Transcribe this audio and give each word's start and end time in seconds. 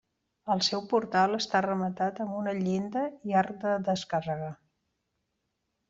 El 0.53 0.61
seu 0.67 0.81
portal 0.93 1.35
està 1.39 1.61
rematat 1.67 2.23
amb 2.25 2.39
una 2.39 2.55
llinda 2.63 3.07
i 3.33 3.39
arc 3.45 3.63
de 3.67 3.79
descàrrega. 3.93 4.53